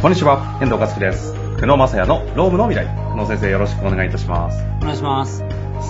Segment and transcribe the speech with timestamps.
[0.00, 1.34] こんにちは、遠藤和樹です。
[1.56, 2.88] 久野正也のロームの未来。
[3.10, 4.64] 久野先生よろしくお願いいたします。
[4.80, 5.44] お願いします。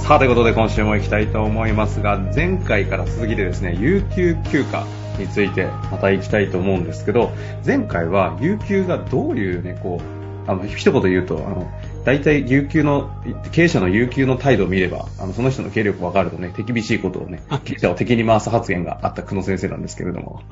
[0.05, 4.85] さあ、ということで今週も行きたいと思いますが、前回から続きでですね、有給休暇
[5.17, 7.31] についてまた行きたいと思うんですけど、
[7.65, 11.71] 前回は有給がどういうね、こう、あの、一言言うと、あの、
[12.05, 13.11] 大体有給の、
[13.53, 20.43] 経営者の有給の態度を見れば、あの、その人の経力分かるとね、手厳しいことをね、経営者を敵に回す発言があった久野先生なんですけれども。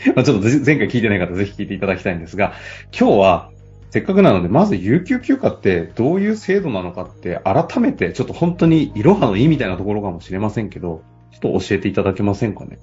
[0.14, 2.54] まあちょっと前回聞いてない方ぜひ聞いていただきたいんですが、
[2.98, 3.50] 今日は
[3.90, 12.78] せっかくなので、まず有給休暇ってどういう制度なのかって改めてちょっと本当にいろはの意みたいなところかもしれませんけど、ちょっと教えていただけませんかね？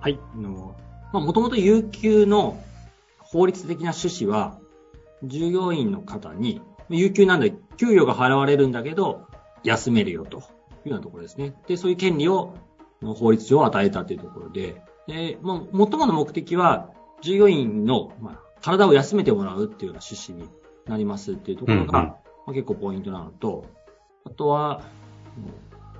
[0.00, 0.18] はい。
[1.12, 2.62] もともと有給の
[3.18, 4.58] 法律的な趣旨は、
[5.22, 9.26] 従業員の方に、有給なんで給与が払われるんだけど、
[9.64, 10.44] 休めるよというよ
[10.86, 11.54] うなところですね。
[11.66, 12.54] で、そういう権利を
[13.02, 16.90] 法律上与えたというところで、で、もう、最もの目的は、
[17.22, 20.48] 従業員の、まあ、体を休めてもらうっていうような趣旨に
[20.86, 23.66] なりますっていうところが、うんうんまあ、結構ポイントなのと、
[24.24, 24.82] あとは、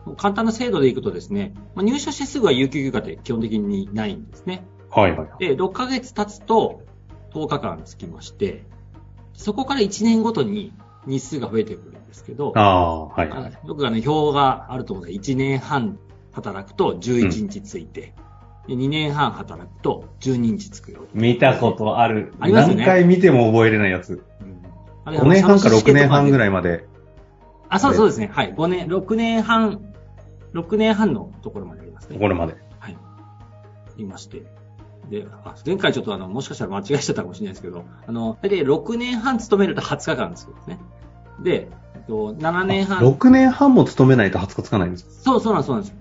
[0.05, 4.65] もう簡単な制度でいくとですね、まあ、入社してすぐは有給休暇って基本的にないんですね。
[4.91, 5.29] はいはい。
[5.39, 6.83] で、6ヶ月経つと
[7.33, 8.65] 10日間つきまして、
[9.35, 10.73] そこから1年ごとに
[11.07, 13.31] 日数が増えてくるんですけど、ああ、はい。
[13.31, 15.99] あのよくあの表があると思うので、1年半
[16.33, 18.15] 働くと11日ついて、で
[18.75, 21.01] 2年半働くと12日つくよ。
[21.15, 22.33] 見たことある。
[22.41, 24.23] ありますよね何回見ても覚えれないやつ。
[24.41, 24.59] うん
[25.05, 26.39] あれ5年半か6年半ぐい。
[26.39, 26.87] らいまで。
[27.71, 28.31] あ、そうそうですね。
[28.33, 28.55] はい。
[28.55, 29.81] 5年、6年半、
[30.55, 32.19] 6年半のところまでありますね。
[32.19, 32.57] これまで。
[32.79, 32.97] はい。
[33.97, 34.43] いまして。
[35.11, 40.79] で、あ前回ちょっとあの、もしかしたら間違えちゃったかもしれないですけど、あの、大体6年半勤めると20日間ですけどね。
[41.43, 42.99] で、えっと7年半。
[42.99, 45.11] 6年半も勤めないと20日つかないんですか？
[45.23, 45.97] そう、そうなんです、そうなんです。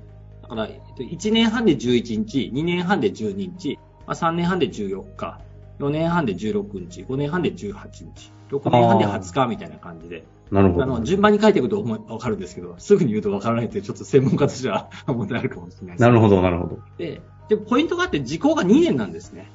[0.49, 5.39] だから、えっと、1年半で11日、2年半で12日、まあ、3年半で14日、
[5.79, 7.73] 4年半で16日、5年半で18
[8.15, 10.83] 日、6年半で20日みたいな感じで、なるほど。
[10.83, 16.01] あの、順番に書いていくとわかるんですけど、すぐに言うとわからないって、ちょっと専門家としては 問題あるかもしれないです。
[16.01, 16.79] なるほど、なるほど。
[16.97, 19.51] で、で、ポイントがあって、時効が2年なんですね。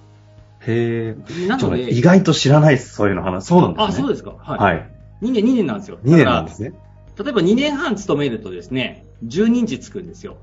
[0.61, 1.47] へえ。
[1.49, 3.47] なので、意外と知らないです、そういうの話。
[3.47, 3.87] そうなんですね。
[3.89, 4.35] あ、そうですか。
[4.39, 4.59] はい。
[4.59, 4.91] はい。
[5.23, 5.99] 2年、2年なんですよ。
[6.05, 6.73] 2年なんですね。
[7.19, 10.37] 例えば2年半勤めるとですね、12日つくんですよ。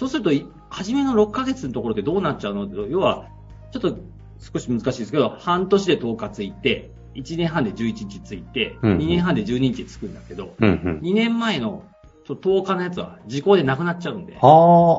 [0.00, 2.66] そうすると、い初めの6ヶ月のところでどうなっちゃうの？
[2.86, 3.26] 要は、
[3.70, 3.98] ちょっと
[4.38, 11.00] 少し難しいですけど、半年で10日ついて、1年半で11日ついて、うんうん2年半で12日つくんだけど、うんうん。
[11.02, 11.82] 2年前の
[12.26, 14.40] ちょ10日のやつは時効でなくなっちゃうんで、は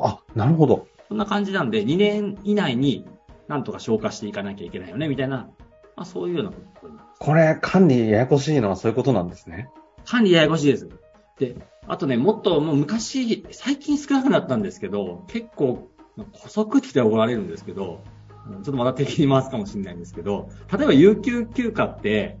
[0.04, 0.86] あ、あ、なるほど。
[1.08, 3.04] そんな感じなんで、2年以内に
[3.48, 5.48] なんとか消化していかなきゃいけないよね、みたいな、
[5.96, 7.18] まあそういうようなことになります。
[7.18, 9.68] これ、管理ややこしいのはそういうことなんですね。
[10.04, 10.88] 管理ややこしいです。
[11.40, 18.02] で、あとね、もっともう昔、最近少なくなったんですけど、結構、古速って怒られるんですけど、
[18.46, 22.38] ちょっとまた敵に回すかもしれないんですけど、例えば有給休暇って、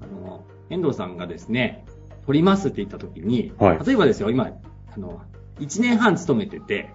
[0.00, 1.84] あの、遠藤さんがですね、
[2.26, 4.50] 取りますって言った時に、はい例えばですよ、今、
[4.94, 5.22] あの、
[5.58, 6.90] 1年半勤めてて、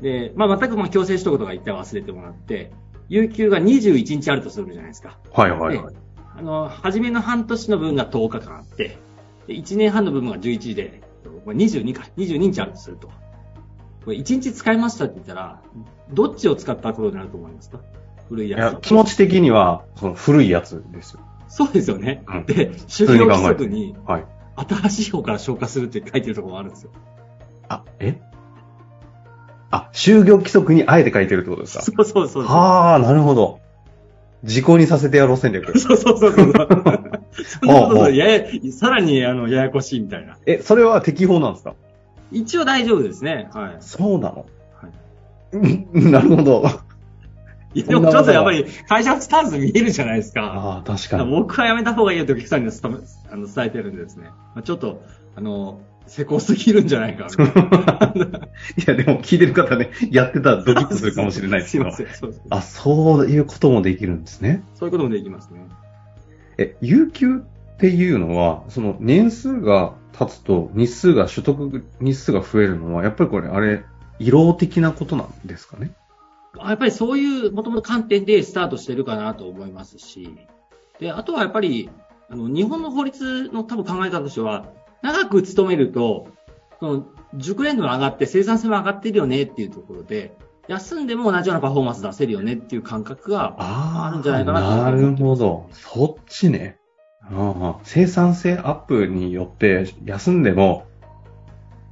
[0.00, 2.72] で、まあ、全くまあ強制取得とか一旦忘れてもらって、
[3.08, 5.18] 有給が21日あるとするじゃないですか。
[5.32, 5.94] はいはいはい。
[6.36, 8.98] あの、初めの半年の分が10日間あって、
[9.46, 13.08] で1年半の分が11で、これ22か、22日あるとすると。
[14.04, 15.60] これ1日使いましたって言ったら、
[16.12, 17.80] どっちを使ったことになると思いますか？
[18.28, 21.20] 古いいやつ。、や気持ち的には、その古いやつですよ。
[21.48, 22.22] そうですよね。
[22.26, 24.24] うんで、就業規則にはい。
[24.56, 26.90] 新しい方から消化するって書いてるところもあるんですよ。
[27.68, 28.20] あ、え？
[29.70, 31.82] あ、就業規則にあえて書いてるってことですか？
[31.82, 32.44] そうそうそう。
[32.44, 33.60] はあ、なるほど。
[34.44, 35.78] 時効にさせてやろう戦略。
[35.78, 36.52] そうそうそうそう。
[37.42, 40.36] そ んなことやや、さらに、あの、ややこしいみたいな。
[40.46, 41.74] え、それは適法なんですか？
[42.32, 43.48] 一応大丈夫ですね。
[43.52, 43.76] はい。
[43.80, 44.46] そうなの？
[44.80, 45.56] はい
[45.94, 46.64] うん なるほど。
[47.74, 50.42] いや、でもちょっとやっぱり会社スタンス見えるじゃないですか。
[50.42, 51.28] ああ、確かに。
[51.30, 52.70] 僕はやめた方がいいよってお客さんに
[53.30, 54.28] あの伝えてるんでですね。
[54.54, 55.02] まあちょっと、
[55.36, 58.48] あの、せこすぎるんじゃないかみたいな。
[58.76, 62.10] いや、でも聞いてる方ね、やってたらドキッとするかもしれないですけどすいま。
[62.12, 64.62] せそうあ、そういうこともできるんですね。
[64.74, 65.60] そういうこともできますね。
[66.58, 73.84] え、有給っていうのは、その年数が経つと日数が、取得日数が増えるのは、やっぱりこれ、あれ、
[74.18, 75.90] 異老的なことなんですかね？
[76.56, 80.36] やっぱりそういう、もともと観点でスタートしてるかなと思いますし、
[81.00, 81.90] で、あとはやっぱり、
[82.28, 84.66] あの、日本の法律の多分考え方としては、
[85.02, 86.28] 長く勤めると、
[86.78, 90.36] その、熟練度が上がって生産性も上がってるよねっていうところで、
[90.68, 95.68] 休んでも同じようなパフォーマンス出せるよねっていう感覚が、ああるんじゃないかなとなるほど。
[95.72, 96.78] そっちね。
[97.22, 100.86] ああ生産性アップによって休んでも、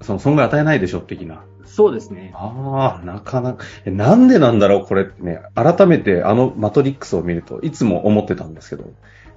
[0.03, 1.45] その損害与えないでしょ的な。
[1.65, 2.33] そうですね。
[2.35, 8.91] ああ、なかなか、えなんでなんだろう、これってね、改めてあのマトリックスを見ると、いつも思ってたんですけど、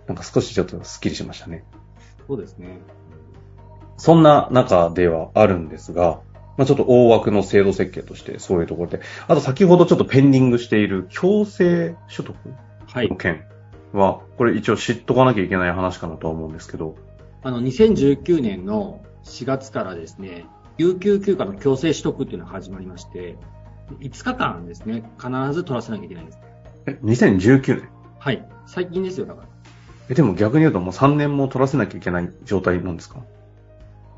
[0.08, 1.64] なんか少しちょっとスッキリしましたね。
[2.28, 2.80] そうですね。
[3.98, 6.20] そんな中ではあるんですが、
[6.58, 12.36] まあ、ちょっと大枠の制度設計としてそういうところで、あと先ほどちょっとペンディングしている強制所得
[12.88, 13.16] はいの。
[13.16, 13.44] 件
[13.94, 16.96] は、これ一応知っとかなきゃいけない話かなとは思うんですけど、
[17.44, 20.46] あの、2019年の4月からですね、
[20.78, 23.38] 有給休暇の強制取得っていうのが始まりまして、
[24.00, 26.40] 5日間ですね、必ず取らせなきゃいけないんです。
[26.88, 27.90] え、2019年？
[28.20, 28.48] はい。
[28.66, 29.48] 最近ですよ、だから。
[30.10, 33.20] え、でも逆に言うともう3年も取らせなきゃいけない状態なんですか？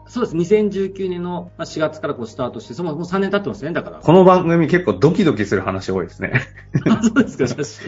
[0.07, 0.35] そうです。
[0.35, 3.99] 2019年のまあ4月からこうスタートして、そのもう3年経ってますね、だから。
[3.99, 6.41] この番組結構ドキドキする話多いですね。
[6.89, 7.81] あそうですか、しかし。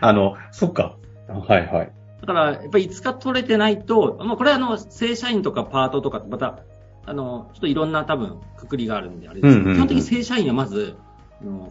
[0.00, 0.96] あの、そっか。
[1.28, 1.92] はいはい。
[2.20, 6.60] だから、やっぱり5日取れてないと、まあ、これはあの、正社員とかパートとか、また、
[7.04, 10.96] あの、ちょっといろんな多分、くくりがあるんで、あれですけど、うんうんうん基本的に正社員はまず、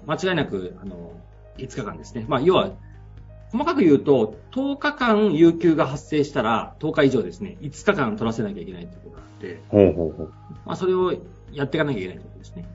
[0.08, 1.12] 間違いなく、あの、
[1.58, 2.26] 5日間ですね。
[2.28, 2.72] まあ、要は、
[3.52, 10.34] 細かく言うと、10日間有給が発生したら、10日以上ですね、5日間取らせなきゃいけないということがあって、ほうほうほう。
[10.66, 11.14] まあ、それを
[11.52, 12.66] やっていかなきゃいけないということですね。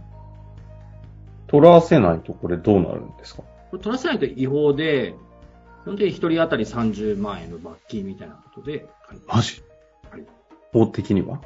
[1.48, 3.42] 取らせないとこれどうなるんですか？
[3.70, 5.14] これ取らせないと違法で、
[5.82, 9.62] 基本的に1人当たり30万円の罰金みたいなことで、はいマジ？
[10.10, 10.24] はい。
[10.72, 11.40] 法的には？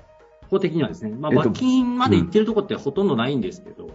[0.51, 3.89] 法的にはですね、まあ、えっと罰金まで行ってるところってほとんどないんですけど、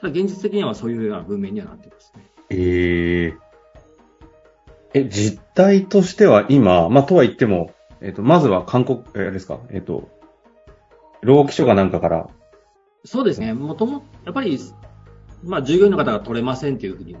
[0.00, 2.26] ただ現実的にはそういうような文面にはなってますね。
[2.48, 3.36] ええ
[4.94, 10.08] え、実態としては今、まあ、とは言っても、えっ、と、まずは韓国、えーですか、えっ、と、
[11.22, 12.28] 労基署かなんかから、
[13.04, 14.58] そうですね、もとも、やっぱり、
[15.42, 17.16] まあ、従業員の方が取れませんというふうに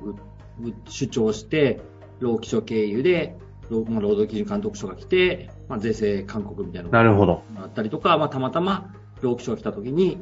[0.88, 1.80] 主張して、
[2.20, 3.36] 労基署経由で、
[3.70, 7.42] 労働基準監督署が来て、まあ、税制勧告みたいなのがなるほど。
[7.56, 10.18] あったりとか、まあ、たまたま労基署が来た時に、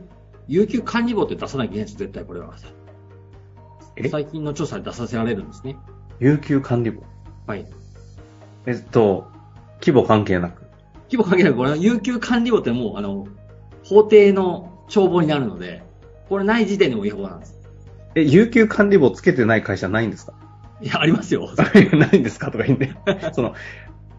[0.46, 2.54] 有給管理簿って出さなきゃいけないんです、絶対これは。
[3.96, 4.08] え？
[4.08, 5.76] 最近の調査で出させられるんですね。
[6.20, 7.02] 有給管理簿？
[7.50, 7.66] はい。
[8.66, 9.26] えっと、
[9.80, 10.62] 規模関係なく。
[11.10, 13.26] 規模関係なく、これは有給管理簿ってもう、あの、
[13.84, 15.82] 法定の帳簿になるので、
[16.28, 17.56] これない時点でも違法なんです。
[18.14, 20.34] え、有給管理簿つけてない会社ないんですか？
[20.80, 21.50] いや、ありますよ。
[21.92, 22.52] ないんですか？
[22.52, 22.94] とか言って。
[23.34, 23.54] その、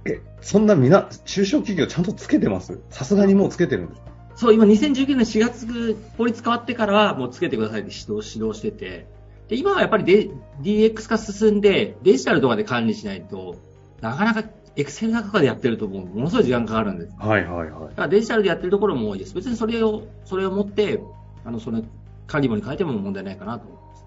[0.06, 2.80] え、そんなみな、中小企業ちゃんとつけてます？
[2.90, 4.08] さすがにもうつけてるんですか？
[4.36, 9.08] そう、今2019年4月、法律変わってからはもうつけてくださいって指導、指導してて、
[9.52, 10.30] で、今はやっぱりデ
[10.62, 13.58] DX 化進んで、デジタルとかで管理しないと、
[14.00, 17.14] なかなかエクセルとかでやってるともうものすごい時間かかるんです。
[17.20, 17.96] はいはいはいだ。
[17.96, 19.36] からデジタルでやってるところも多いです。
[19.36, 21.02] 別にそれを、それを持って、
[21.44, 21.84] あの、その
[22.28, 24.06] 管理簿に変えても問題ないかなと思います。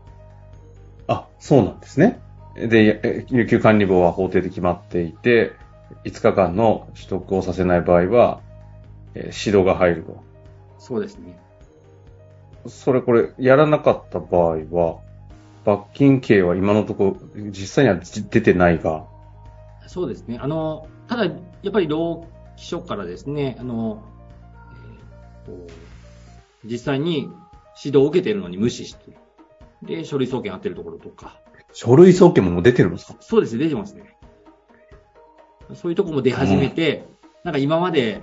[1.09, 2.21] あ、そうなんですね。
[2.57, 5.53] で、え有給管理簿は法定で決まっていて、
[6.07, 8.41] 5日間の取得をさせない場合は、
[9.15, 10.25] えー指導が入ると。
[10.79, 11.39] そうですね。
[12.67, 15.04] それこれ、やらなかった場合は、
[15.65, 18.01] 罰金刑は今のところ、実際には
[18.31, 19.07] 出てないが、
[19.87, 20.39] そうですね。
[20.41, 21.31] あの、ただ、や
[21.69, 22.27] っぱり労
[22.57, 24.03] 基署からですね、あの、
[25.49, 25.73] えー
[26.67, 27.29] 実際に
[27.85, 29.15] 指導を受けているのに無視して、
[29.83, 31.39] で、書類送検やってるところとか、
[31.75, 33.17] 書類送検も出てるんですか？
[33.21, 34.17] そうですね、出てますね。
[35.75, 37.07] そういうとこも出始めて、
[37.43, 38.23] なんか今まで、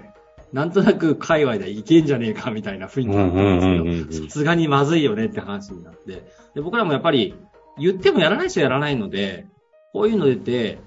[0.53, 7.35] なんとなく界隈でいけんじゃねえかみたいな雰囲気だったんですけど、さすがにまずいよねって話になって、で僕らもやっぱり
[7.77, 9.47] 言ってもやらない人はやらないので、
[9.93, 10.79] こういうの出て、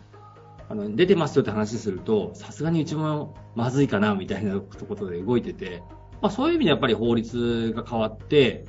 [0.69, 5.83] あの出てますよって話すると、さすがにうちもまずいかなみたいなことで動いてて、
[6.21, 8.67] まあ、そういう意味でやっぱり法律が変わって、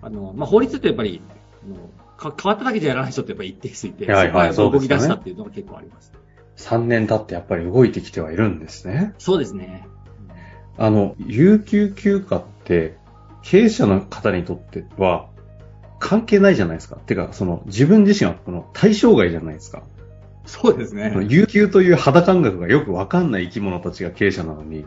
[0.00, 1.20] あのまあ、法律ってやっぱり
[1.64, 1.76] あの
[2.16, 6.12] か変わっただけじゃやらない人ってやっぱり一定数いて、はいはい動き出したっていうのが結構あります。
[6.56, 9.14] 3年経ってやっぱり動いてきてはいるんですね。
[9.18, 9.86] そうですね。
[10.78, 12.96] あの、有給休暇って、
[13.42, 15.28] 経営者の方にとっては、
[15.98, 16.96] 関係ないじゃないですか。
[16.96, 19.82] てか、その、自分自身はこの対象外じゃないですか。
[20.46, 21.14] そうですね。
[21.28, 24.84] 有給という肌感覚がよくわかんない生き物たちが経営者なのに、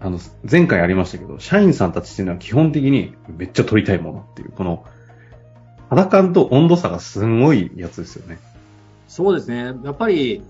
[0.00, 4.84] あの、前回ありましたけど、社員さんたちっていうのは基本的にめっちゃ取りたいものっていう、この、
[5.88, 8.38] 肌感と温度差がすんごいやつですよね。
[9.08, 9.72] そうですね。
[9.82, 10.42] やっぱり、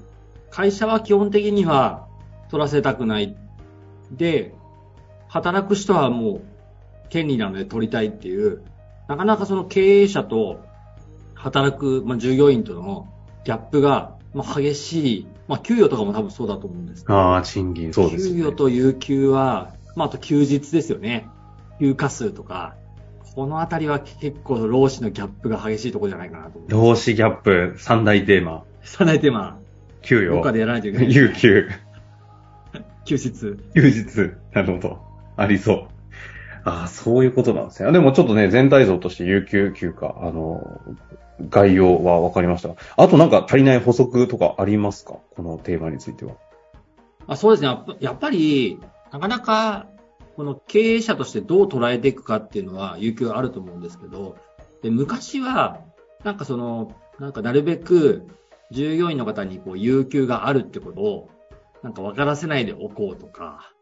[0.50, 2.06] 会社は基本的には
[2.50, 3.36] 取らせたくない。
[4.12, 4.54] で、
[5.28, 6.40] 働く人はも
[7.06, 8.62] う権利なので取りたいっていう、
[9.08, 10.64] なかなかその経営者と
[11.34, 13.08] 働く、まあ、従業員との
[13.44, 15.26] ギャップが、まあ、激しい。
[15.46, 17.04] まあ、給与とかも多分そうだと思うんです。
[17.08, 18.40] ああ、賃金、そうですよね。
[18.40, 21.26] 給与と有給は、まあ、あと休日ですよね。
[21.80, 22.74] 休暇数とか。
[23.34, 26.60] このあたりは結構労使のギャップが激しいところじゃないかなと。
[26.66, 31.14] 労使ギャップ、三大テーマ、さないてまあ、給与、どっかでやらないといけない。
[31.14, 31.68] 有給、
[33.08, 33.56] 休日。
[33.74, 34.36] 休日。
[34.52, 34.98] なるほど。
[35.36, 35.88] ありそう。
[36.64, 37.90] ああ、そういうことなんですね。
[37.92, 40.80] でもちょっとね、全体像として有給休暇、あの、
[41.48, 42.74] 概要は分かりましたが。
[42.96, 45.14] あとなんか足りない補足とかありますか？
[45.36, 46.34] このテーマについては。
[47.26, 47.68] あそうですね。
[48.00, 48.78] やっぱり、
[49.12, 49.86] なかなか、
[50.36, 54.36] この経営者としてどう捉えていくかっていうのは、有給あると思うんですけど、
[54.82, 55.78] で昔は、
[56.24, 58.26] なんかその、なんかなるべく
[58.70, 61.30] 従業員の方にこう有給があるってことを、
[61.88, 63.72] なんか分からせないでおこうとか、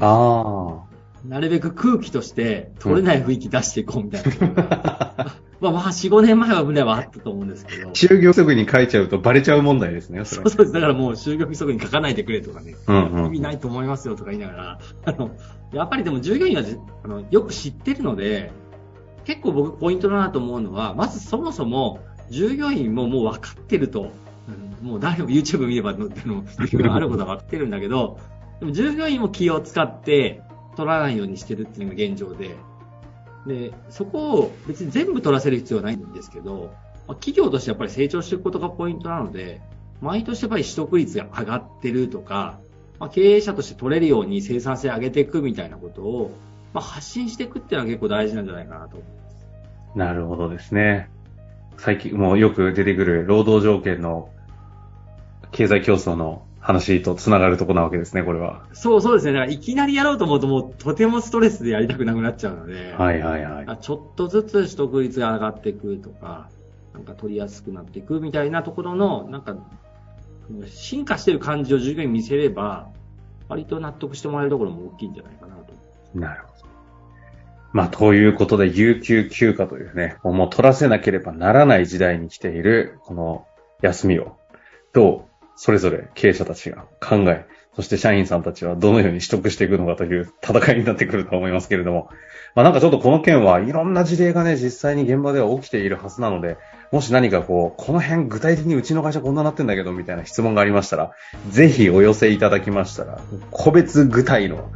[0.00, 0.82] あ
[1.24, 5.36] なるべく空気として取れない雰囲気出していこうみたいな。
[5.60, 7.90] ま あまあ、4、5年前は胸はあったと思うんですけど。
[7.90, 10.72] 就業規則に書いちゃうとバレちゃう問題ですね、そそうそうです。
[10.72, 12.74] だからもう就業規則に書かないでくれとかね。
[12.88, 14.78] うんうん、意味ないと思いますよとか言いながら。
[15.04, 15.30] あの、
[15.72, 16.64] やっぱりでも従業員は
[17.04, 18.50] あのよく知ってるので、
[19.26, 24.10] 結構僕ポイントだなと思うのは、まずそもそも従業員ももう分かってると。
[24.80, 26.08] もう誰も YouTube 見ればの、
[26.92, 28.18] あることは分かってるんだけど、
[28.60, 30.42] でも従業員も気を使って
[30.76, 32.56] 取らないようにしてるっていうのが現状で、
[33.46, 36.72] で、そこを別に全部取らせる必要はないんですけど、
[37.06, 39.60] まあ、企業としてやっぱり成長していくことがポイントなので、
[40.00, 42.58] 毎年やっぱり取得率が上がってるとか、
[42.98, 46.30] まあ、経営者として取れるように生産性上げていくみたいなことを、
[46.72, 49.98] まあ、発信していくっていうのは結構大事なんじゃないかなと思います。
[49.98, 51.08] なるほどですね。
[51.78, 54.28] 最近もうよく出てくる労働条件の
[55.52, 58.66] 経済競争の話と繋がるとこなわけですね、これは。
[58.72, 59.32] そうそうですね。
[59.32, 62.92] だからいきなりやろうと思うともうとてもストレスでやりたくなくなっちゃうので。
[62.92, 63.78] はいはいはい。
[63.80, 66.48] ちょっとずつ取得率が上がっていくとか、
[66.92, 69.56] なんか取りやすくなっていくみたいなところの、なんか、
[70.66, 72.88] 進化してる感じを従業員に見せれば、
[73.48, 75.72] 割と納得してもらえるところも大きいんじゃないかなと。
[76.14, 76.70] なるほど。
[77.72, 83.46] まあ、ということで、有給休暇というね、もう取らせなければならない時代に来ている、この
[83.80, 84.36] 休みを、
[84.92, 85.29] どう
[85.62, 87.44] それぞれ経営者たちが考え、
[87.76, 92.08] そして社員さんたちはどのように取得していくのかという戦いになってくると思いますけれども、
[92.54, 96.56] まあなんかちょっとこの件はいろんな事例がね、実際に現場では起きているはずなので、
[96.92, 101.12] もし何かこう、この辺具体的にうちの会社こんななってんだけど、みたいな質問がありましたら、
[101.50, 104.70] ぜひお寄せいただきましたら、個別具体の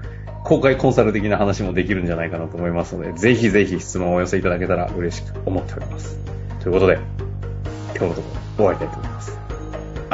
[0.44, 6.18] 公開コンサル的な話もできるんじゃないかなと思いますので、ぜひぜひ質問をお寄せいただけたら嬉しく思っております。
[6.60, 6.98] ということで、
[7.96, 9.43] 今日のところ終わりたいと思います。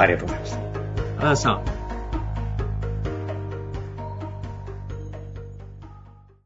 [0.00, 0.58] ありがとうございました。
[0.58, 1.79] ありがとうございました。